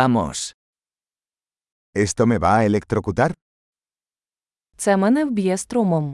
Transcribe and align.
Vamos. 0.00 0.52
¿Esto 1.94 2.26
me 2.26 2.36
va 2.38 2.58
a 2.58 2.64
electrocutar? 2.66 3.34
Це 4.76 4.96
мене 4.96 5.24
вб'є 5.24 5.56
струмом. 5.56 6.12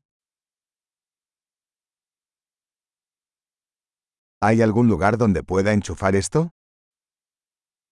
¿Hay 4.41 4.63
algún 4.63 4.89
lugar 4.89 5.17
donde 5.17 5.43
pueda 5.43 5.73
enchufar 5.73 6.15
esto? 6.15 6.51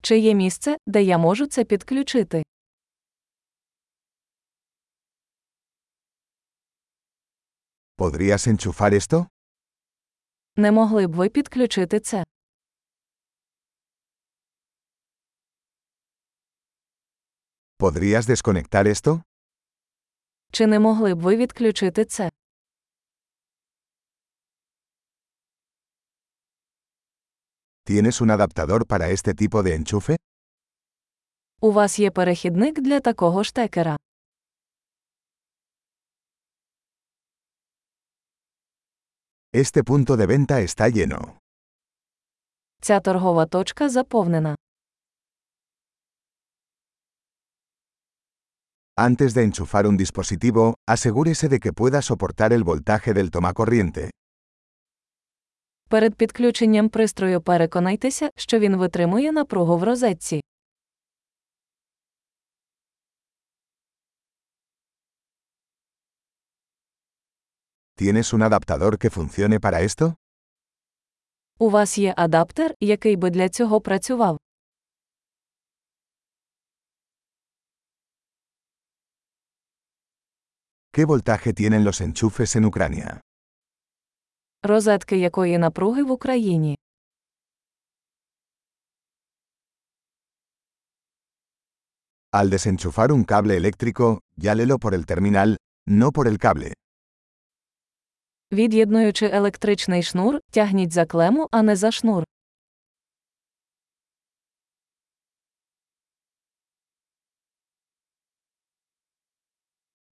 Чи 0.03 0.19
є 0.19 0.35
місце, 0.35 0.77
де 0.87 1.03
я 1.03 1.19
можу 1.19 1.47
це 1.47 1.65
підключити? 1.65 2.43
¿Podrías 7.97 8.47
enchufar 8.47 8.93
esto? 8.95 9.27
Не 10.57 10.73
могли 10.73 11.07
б 11.07 11.15
ви 11.15 11.29
підключити 11.29 12.01
це? 12.01 12.25
¿Podrías 17.85 18.27
desconectar 18.27 18.87
esto? 18.87 19.23
Чи 20.53 20.67
не 20.67 20.79
могли 20.79 21.15
б 21.15 21.21
ви 21.21 21.37
відключити 21.37 22.05
це? 22.05 22.31
¿Tienes 27.85 28.21
un 28.21 28.31
adaptador 28.31 28.87
para 28.87 29.09
este 29.09 29.35
tipo 29.35 29.63
de 29.63 29.75
enchufe? 29.79 30.17
У 31.61 31.73
вас 31.73 31.99
є 31.99 32.11
перехідник 32.11 32.81
для 32.81 33.01
такого 33.01 33.45
штекера. 33.45 33.97
Este 39.53 39.83
punto 39.85 40.17
de 40.17 40.27
venta 40.27 40.61
está 40.61 40.89
lleno. 40.89 41.39
Ця 42.81 43.01
торгова 43.01 43.47
точка 43.47 43.89
заповнена. 43.89 44.57
Antes 49.03 49.33
de 49.33 49.45
enchufar 49.45 49.87
un 49.87 49.97
dispositivo, 49.97 50.75
asegúrese 50.87 51.49
de 51.49 51.59
que 51.59 51.73
pueda 51.73 52.03
soportar 52.03 52.53
el 52.53 52.65
voltaje 52.65 53.15
del 53.15 53.31
tomacorriente. 53.31 54.11
Перед 55.89 56.15
підключенням 56.15 56.89
пристрою 56.89 57.41
переконайтеся, 57.41 58.31
що 58.37 58.59
він 58.59 58.77
витримує 58.77 59.33
напругу 59.33 59.79
в 59.79 59.83
розетці. 59.83 60.41
¿Tienes 67.97 68.35
un 68.35 68.43
adaptador 68.43 68.99
que 68.99 69.11
funcione 69.11 69.59
para 69.59 69.83
esto? 69.83 70.15
У 71.59 71.71
вас 71.71 71.99
є 71.99 72.15
адаптер, 72.17 72.75
який 72.81 73.17
би 73.17 73.31
для 73.31 73.49
цього 73.49 73.81
працював. 73.81 74.39
¿Qué 80.93 81.05
voltaje 81.05 81.53
tienen 81.53 81.85
los 81.85 82.01
enchufes 82.01 82.57
en 82.57 82.65
Ucrania? 82.65 83.21
Розетки 84.63 85.17
якої 85.17 85.59
напруги 85.59 86.03
в 86.03 86.11
Україні. 86.11 86.79
Al 92.33 92.51
desenchufar 92.51 93.13
un 93.13 93.25
cable 93.25 93.57
eléctrico, 93.57 94.21
llálelo 94.37 94.79
por 94.79 94.95
el 94.95 95.07
terminal, 95.07 95.57
no 95.89 96.13
por 96.13 96.27
el 96.29 96.39
cable. 96.39 96.73
Від'єднуючи 98.53 99.27
електричний 99.27 100.03
шнур, 100.03 100.41
тягніть 100.51 100.93
за 100.93 101.07
клему, 101.07 101.49
а 101.51 101.63
не 101.63 101.77
за 101.77 101.91
шнур. 101.91 102.25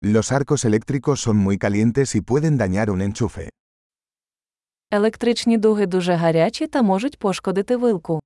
Los 0.09 0.31
arcos 0.31 0.63
eléctricos 0.63 1.19
son 1.19 1.35
muy 1.35 1.57
calientes 1.57 2.15
y 2.15 2.21
pueden 2.21 2.57
dañar 2.57 2.89
un 2.89 3.01
enchufe. 3.01 3.49
Електричні 4.91 5.57
дуги 5.57 5.85
дуже 5.85 6.13
гарячі 6.13 6.67
та 6.67 6.81
можуть 6.81 7.19
пошкодити 7.19 7.75
вилку. 7.75 8.19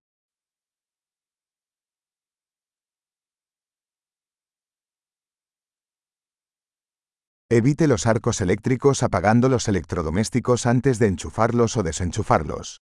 Evite 7.49 7.87
los 7.87 8.05
arcos 8.07 8.41
eléctricos 8.41 9.03
apagando 9.03 9.49
los 9.49 9.67
electrodomésticos 9.67 10.65
antes 10.65 10.99
de 10.99 11.07
enchufarlos 11.07 11.77
o 11.77 11.83
desenchufarlos. 11.83 12.81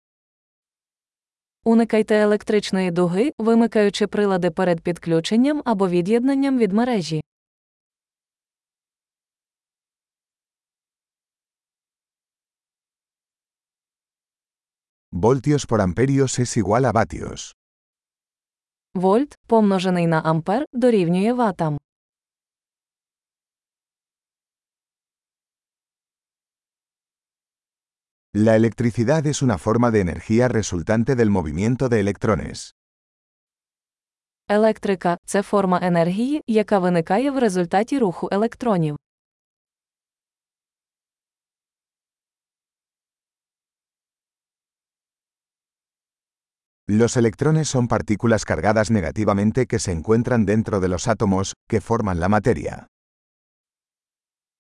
Уникайте 1.65 2.15
електричної 2.15 2.91
дуги, 2.91 3.33
вимикаючи 3.39 4.07
прилади 4.07 4.51
перед 4.51 4.81
підключенням 4.81 5.63
або 5.65 5.89
від'єднанням 5.89 6.59
від 6.59 6.73
мережі. 6.73 7.21
Voltios 15.20 15.66
por 15.66 15.80
amperios 15.80 16.40
es 16.40 16.58
igual 16.58 16.84
a 16.86 16.92
vatios. 16.92 17.54
Вольт, 18.94 19.36
помножений 19.48 20.08
на 20.08 20.20
ампер, 20.22 20.66
дорівнює 20.74 21.34
ватам. 21.34 21.78
La 28.34 28.56
electricidad 28.58 29.26
es 29.26 29.42
una 29.42 29.58
forma 29.58 29.92
de 29.92 30.02
energía 30.02 30.50
resultante 30.50 31.16
del 31.16 31.30
movimiento 31.30 31.88
de 31.90 32.00
electrones. 32.00 32.74
Електрика 34.50 35.18
це 35.26 35.42
форма 35.42 35.80
енергії, 35.84 36.42
яка 36.48 36.80
виникає 36.80 37.32
в 37.32 37.40
результаті 37.40 38.00
руху 38.00 38.30
електронів. 38.32 38.98
Los 46.90 47.18
electrones 47.18 47.68
son 47.68 47.88
partículas 47.88 48.46
cargadas 48.46 48.92
negativamente 48.92 49.66
que 49.66 49.80
se 49.80 49.92
encuentran 49.92 50.46
dentro 50.46 50.80
de 50.80 50.88
los 50.88 51.08
átomos, 51.08 51.56
que 51.68 51.82
forman 51.82 52.20
la 52.20 52.30
materia. 52.30 52.88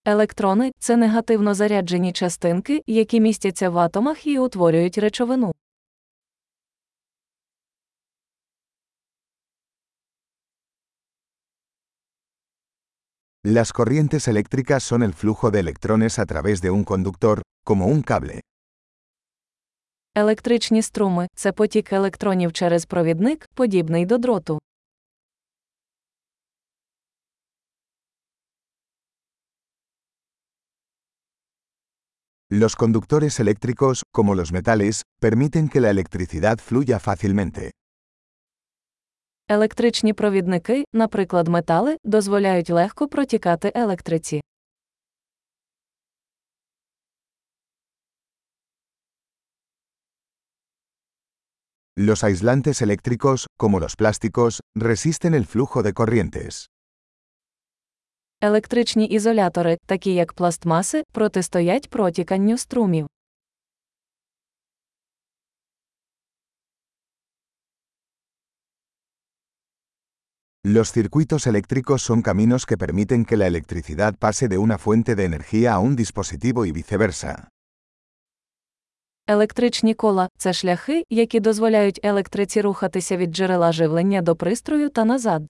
Електрони 0.07 0.71
це 0.79 0.97
негативно 0.97 1.53
заряджені 1.53 2.13
частинки, 2.13 2.83
які 2.87 3.19
містяться 3.19 3.69
в 3.69 3.77
атомах 3.77 4.27
і 4.27 4.39
утворюють 4.39 4.97
речовину. 4.97 5.51
Las 13.43 13.71
corrientes 13.71 14.27
eléctricas 14.27 14.83
son 14.83 15.03
el 15.03 15.13
flujo 15.13 15.51
de 15.51 15.59
electrones 15.59 16.17
a 16.17 16.25
través 16.25 16.61
de 16.61 16.71
un 16.71 16.83
conductor, 16.83 17.41
como 17.63 17.85
un 17.85 18.01
cable. 18.01 18.41
Електричні 20.20 20.82
струми 20.82 21.28
це 21.34 21.52
потік 21.52 21.92
електронів 21.92 22.52
через 22.52 22.86
провідник, 22.86 23.48
подібний 23.54 24.06
до 24.06 24.18
дроту. 24.18 24.58
Los 32.50 32.76
conductores 32.76 33.40
eléctricos, 33.40 34.02
como 34.12 34.34
los 34.34 34.52
metales, 34.52 35.02
permiten 35.20 35.68
que 35.68 35.80
la 35.80 35.90
electricidad 35.90 36.58
fluya 36.58 36.98
fácilmente. 36.98 37.70
Електричні 39.48 40.12
провідники, 40.12 40.84
наприклад, 40.92 41.48
метали, 41.48 41.96
дозволяють 42.04 42.70
легко 42.70 43.08
протікати 43.08 43.72
електриці. 43.74 44.40
Los 51.99 52.25
aislantes 52.25 52.81
eléctricos, 52.81 53.47
como 53.57 53.79
los 53.79 53.95
plásticos, 53.95 54.59
resisten 54.75 55.33
el 55.33 55.45
flujo 55.45 55.81
de 55.81 55.93
corrientes. 55.93 56.69
Електричні 58.41 59.05
ізолятори, 59.05 59.77
такі 59.85 60.13
як 60.13 60.33
пластмаси, 60.33 61.03
протистоять 61.11 61.89
протіканню 61.89 62.57
струмів. 62.57 63.07
Los 70.65 70.91
circuitos 70.91 71.47
eléctricos 71.47 72.01
son 72.01 72.21
caminos 72.21 72.65
que 72.65 72.77
permiten 72.77 73.23
que 73.23 73.37
la 73.37 73.47
electricidad 73.47 74.15
pase 74.17 74.47
de 74.47 74.57
una 74.57 74.77
fuente 74.77 75.15
de 75.15 75.23
energía 75.25 75.73
a 75.73 75.79
un 75.79 75.95
dispositivo 75.95 76.65
y 76.65 76.71
viceversa. 76.71 77.49
Електричні 79.30 79.94
кола 79.94 80.28
це 80.38 80.52
шляхи, 80.52 81.04
які 81.10 81.40
дозволяють 81.40 82.00
електриці 82.02 82.60
рухатися 82.60 83.16
від 83.16 83.30
джерела 83.30 83.72
живлення 83.72 84.22
до 84.22 84.36
пристрою 84.36 84.88
та 84.88 85.04
назад. 85.04 85.42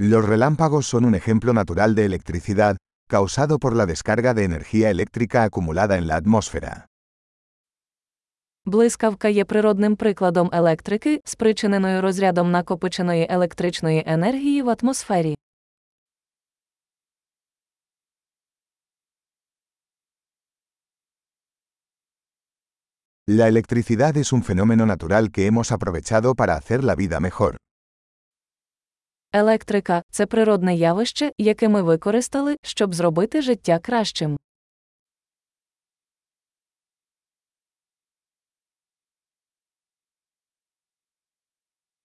Los 0.00 0.24
relámpagos 0.26 0.84
son 0.92 1.04
un 1.04 1.14
ejemplo 1.14 1.52
natural 1.52 1.94
de 1.94 2.04
electricidad, 2.04 2.76
causado 3.10 3.58
por 3.58 3.72
la 3.74 3.86
descarga 3.86 4.34
de 4.34 4.44
energía 4.44 4.90
eléctrica 4.90 5.42
acumulada 5.48 5.96
en 5.96 6.06
la 6.06 6.16
atmósfera. 6.20 6.84
Блискавка 8.64 9.28
є 9.28 9.44
природним 9.44 9.96
прикладом 9.96 10.50
електрики, 10.52 11.20
спричиненою 11.24 12.02
розрядом 12.02 12.50
накопиченої 12.50 13.26
електричної 13.30 14.04
енергії 14.06 14.62
в 14.62 14.76
атмосфері. 14.82 15.37
La 23.30 23.46
electricidad 23.46 24.16
es 24.16 24.32
un 24.32 24.42
fenómeno 24.42 24.86
natural 24.86 25.30
que 25.30 25.44
hemos 25.46 25.70
aprovechado 25.70 26.34
para 26.34 26.54
hacer 26.54 26.82
la 26.82 26.94
vida 26.94 27.20
mejor. 27.20 27.56
Електрика 29.32 30.02
це 30.10 30.26
природне 30.26 30.74
явище, 30.74 31.32
яке 31.38 31.68
ми 31.68 31.82
використали, 31.82 32.56
щоб 32.62 32.94
зробити 32.94 33.42
життя 33.42 33.78
кращим. 33.78 34.38